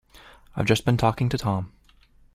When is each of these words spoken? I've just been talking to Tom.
I've 0.55 0.65
just 0.65 0.83
been 0.83 0.97
talking 0.97 1.29
to 1.29 1.37
Tom. 1.37 1.71